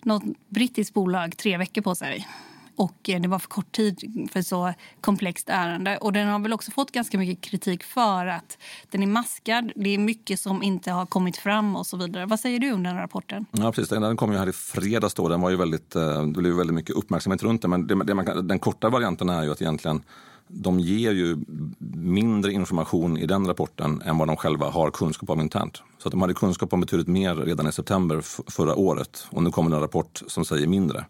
[0.03, 2.29] något brittiskt bolag tre veckor på sig.
[2.77, 5.97] Och eh, det var för kort tid för ett så komplext ärende.
[5.97, 8.59] Och den har väl också fått ganska mycket kritik för att
[8.91, 9.73] den är maskad.
[9.77, 12.27] Det är mycket som inte har kommit fram och så vidare.
[12.27, 13.47] Vad säger du om den rapporten?
[13.51, 13.89] Ja, precis.
[13.89, 15.29] Den kom ju här i fredags då.
[15.29, 17.71] Den var ju väldigt, det blev väldigt mycket uppmärksamhet runt den.
[17.71, 20.03] Men det, det man, den korta varianten är ju att egentligen
[20.57, 21.37] de ger ju
[21.97, 25.83] mindre information i den rapporten än vad de själva har kunskap om internt.
[25.99, 29.51] Så att de hade kunskap om betydligt mer redan i september förra året och nu
[29.51, 31.05] kommer en rapport som säger mindre.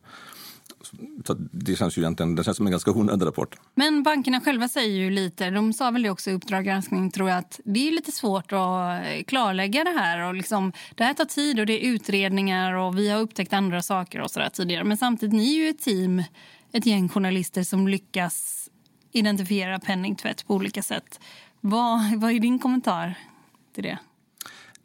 [1.27, 3.57] så det känns ju egentligen det känns som en ganska onödig rapport.
[3.75, 7.29] Men bankerna själva säger ju lite, de sa väl det också i Uppdrag granskning tror
[7.29, 10.29] jag, att det är lite svårt att eh, klarlägga det här.
[10.29, 13.83] Och liksom, det här tar tid och det är utredningar och vi har upptäckt andra
[13.83, 14.85] saker och så där tidigare.
[14.85, 16.23] Men samtidigt, ni är ju ett team,
[16.73, 18.64] ett gäng journalister som lyckas
[19.15, 21.21] identifiera penningtvätt på olika sätt.
[21.61, 23.19] Vad, vad är din kommentar
[23.75, 23.99] till det?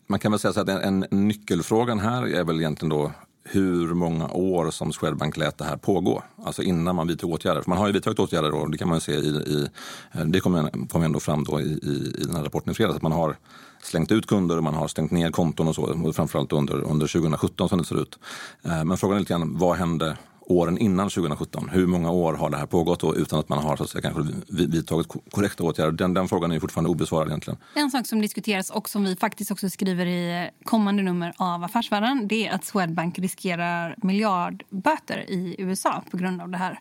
[0.07, 3.11] Man kan väl säga så att en, en nyckelfrågan här är väl egentligen då
[3.43, 6.23] hur många år som Swedbank lät det här pågå.
[6.43, 7.61] Alltså innan man vidtog åtgärder.
[7.61, 9.67] För man har ju vidtagit åtgärder och det kan man se i, i
[10.11, 12.95] eh, det kommer, kommer ändå fram då i, i, i den här rapporten i fredags
[12.95, 13.35] att man har
[13.81, 16.13] slängt ut kunder och man har stängt ner konton och så.
[16.13, 18.19] Framförallt under, under 2017 som det ser ut.
[18.63, 20.17] Eh, men frågan är lite grann, vad hände
[20.49, 21.69] åren innan 2017.
[21.71, 24.01] Hur många år har det här pågått då, utan att man har så att säga,
[24.01, 25.91] kanske vidtagit korrekta åtgärder?
[25.91, 27.59] Den, den frågan är fortfarande obesvarad egentligen.
[27.75, 32.27] En sak som diskuteras och som vi faktiskt också skriver i kommande nummer av Affärsvärlden
[32.27, 36.79] det är att Swedbank riskerar miljardböter i USA på grund av det här.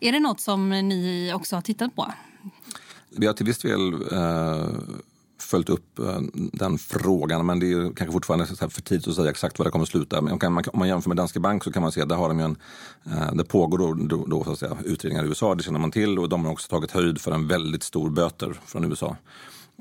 [0.00, 2.12] Är det något som ni också har tittat på?
[3.10, 4.66] Vi har till viss del eh,
[5.46, 6.20] följt upp eh,
[6.52, 9.82] den frågan men det är kanske fortfarande för tidigt att säga exakt vad det kommer
[9.82, 10.20] att sluta.
[10.20, 12.40] Men om man jämför med Danske Bank så kan man se att där har de
[12.40, 12.56] en,
[13.06, 15.90] eh, det pågår då, då, då så att säga, utredningar i USA, det känner man
[15.90, 19.16] till och de har också tagit höjd för en väldigt stor böter från USA.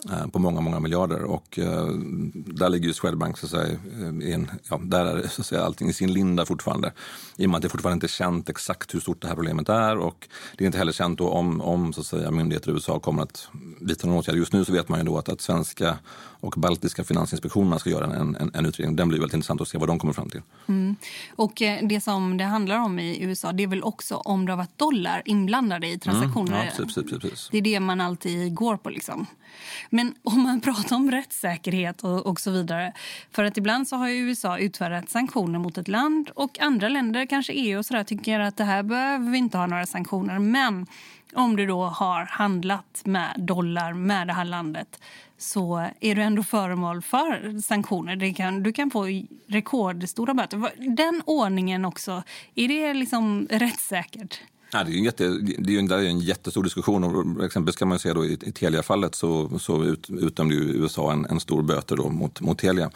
[0.10, 1.23] Eh, på många, många miljarder.
[1.23, 1.88] Och eh,
[2.34, 5.62] där ligger ju Swedbank, så att säga, eh, in, ja, där är så att säga,
[5.62, 6.93] allting i sin linda fortfarande.
[7.38, 9.69] I och med att det fortfarande inte är känt exakt hur stort det här problemet
[9.69, 10.27] är och
[10.58, 13.47] det är inte heller känt om, om så att säga, myndigheter i USA kommer att
[13.81, 14.36] vidta någon åtgärd.
[14.36, 15.97] Just nu så vet man ju då att, att svenska
[16.45, 18.95] och baltiska finansinspektionerna ska göra en, en, en utredning.
[18.95, 20.41] Den blir väldigt intressant att se vad de kommer fram till.
[20.67, 20.95] Mm.
[21.36, 24.58] Och det som det handlar om i USA det är väl också om det har
[24.58, 26.51] varit dollar inblandade i transaktioner.
[26.51, 27.49] Mm, ja, precis, precis, precis.
[27.51, 28.89] Det är det man alltid går på.
[28.89, 29.25] liksom.
[29.89, 32.93] Men om man pratar om rättssäkerhet och, och, så vidare.
[33.31, 37.53] För att ibland så har USA utfärdat sanktioner mot ett land och andra länder, kanske
[37.53, 40.39] EU och så där, tycker att det här behöver vi inte ha några sanktioner.
[40.39, 40.88] Men
[41.34, 44.99] om du då har handlat med dollar med det här landet
[45.38, 48.34] så är du ändå föremål för sanktioner.
[48.34, 49.06] Kan, du kan få
[49.48, 50.95] rekordstora böter.
[50.95, 52.24] Den ordningen också,
[52.56, 54.39] är det liksom rättssäkert?
[54.71, 57.04] Ja, det är en, jätte, det är en, det är en jättestor diskussion.
[57.04, 61.26] Och exempelvis kan man se då i, i Telia-fallet så, så ut, utdömde USA en,
[61.26, 62.89] en stor böter då mot, mot Telia.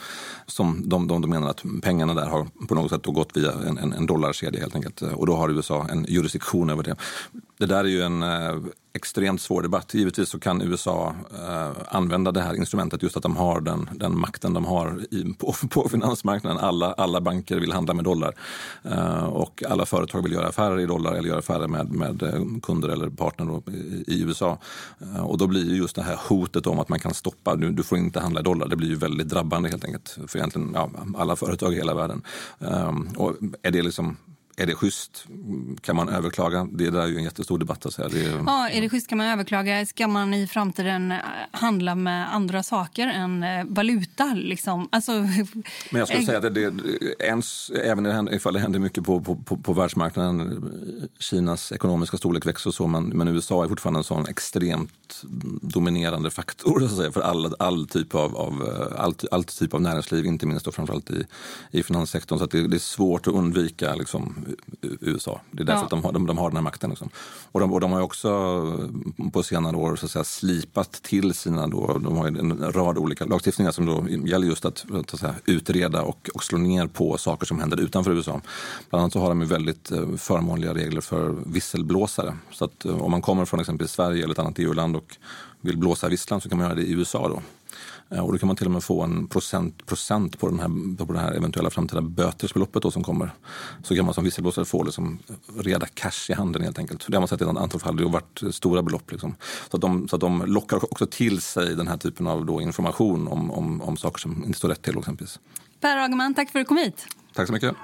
[0.46, 3.78] Som de, de, de menar att pengarna där har på något sätt gått via en,
[3.78, 5.02] en, en dollarkedja helt enkelt.
[5.02, 6.96] Och då har USA en jurisdiktion över det.
[7.60, 8.58] Det där är ju en eh,
[8.94, 9.94] extremt svår debatt.
[9.94, 14.20] Givetvis så kan USA eh, använda det här instrumentet just att de har den, den
[14.20, 16.58] makten de har i, på, på finansmarknaden.
[16.58, 18.34] Alla, alla banker vill handla med dollar
[18.84, 22.42] eh, och alla företag vill göra affärer i dollar eller göra affärer med, med eh,
[22.64, 24.58] kunder eller partner i, i, USA.
[25.02, 27.84] Eh, och då blir just det här hotet om att man kan stoppa, du, du
[27.84, 30.90] får inte handla i dollar, det blir ju väldigt drabbande helt enkelt för egentligen ja,
[31.18, 32.22] alla företag i hela världen.
[32.60, 34.18] Eh, och är det liksom
[34.60, 35.26] är det schysst?
[35.82, 36.68] Kan man överklaga?
[36.72, 37.86] Det där är ju en jättestor debatt.
[37.86, 38.08] Att säga.
[38.08, 38.44] Det är...
[38.46, 39.86] Ja, är det schysst kan man överklaga.
[39.86, 41.18] Ska man i framtiden eh,
[41.52, 44.34] handla med andra saker än eh, valuta?
[44.36, 44.90] Liksom?
[44.92, 45.12] Alltså...
[45.12, 46.74] Men jag skulle säga att det,
[47.20, 50.70] ens, även ifall det händer mycket på, på, på, världsmarknaden,
[51.20, 55.22] Kinas ekonomiska storlek växer och så, men, men USA är fortfarande en sån extremt
[55.62, 60.26] dominerande faktor säga, för all, all, typ av, av, eh, all, all typ av näringsliv,
[60.26, 61.26] inte minst då framförallt i,
[61.72, 62.40] i finanssektorn.
[62.40, 64.46] Så det, det, är svårt att undvika liksom,
[64.82, 65.42] USA.
[65.52, 65.84] Det är därför ja.
[65.84, 66.90] att de har, de, de, har den här makten.
[66.90, 67.10] Liksom.
[67.52, 68.30] Och, de, och de har också
[69.34, 73.26] på senare år så att säga, slipat till sina, då, de har en rad olika
[73.26, 77.46] lagstiftningar som då gäller just att, att säga, utreda och, och slå ner på saker
[77.46, 78.42] som händer utanför USA.
[78.90, 82.38] Bland annat så har de väldigt eh, förmånliga regler för visselblåsare.
[82.52, 85.18] Så att eh, om man kommer från exempelvis Sverige eller ett annat EU-land och
[85.62, 87.28] vill blåsa visslan så kan man göra det i USA.
[87.28, 87.42] Då.
[88.10, 91.06] Eh, och då kan man till och med få en procent, procent på, den här,
[91.06, 93.34] på det här eventuella framtida bötesbeloppet då som kommer.
[93.84, 95.20] Så kan man som visselblåsare få liksom
[95.58, 97.06] reda cash i handen helt enkelt.
[97.08, 97.98] Det har man sett i ett antal fall.
[97.98, 99.12] Det har varit stora belopp.
[99.12, 99.36] Liksom.
[99.72, 103.28] Så, att de, så att de lockar också till sig den här typen av information
[103.28, 105.40] om, om, om saker som inte står rätt till exempelvis.
[105.82, 107.06] Per Agerman, tack för att du kom hit.
[107.34, 107.76] Tack så mycket.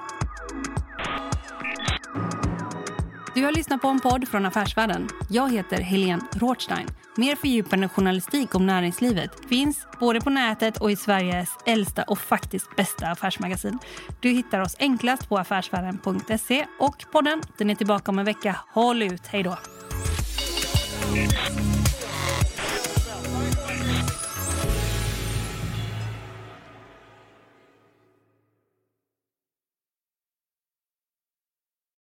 [3.36, 5.08] Du har lyssnat på en podd från Affärsvärlden.
[5.30, 6.86] Jag heter Helene Rothstein.
[7.16, 12.76] Mer fördjupande journalistik om näringslivet finns både på nätet och i Sveriges äldsta och faktiskt
[12.76, 13.78] bästa affärsmagasin.
[14.20, 18.56] Du hittar oss enklast på affärsvärlden.se och podden den är tillbaka om en vecka.
[18.72, 19.56] Håll ut, hej då!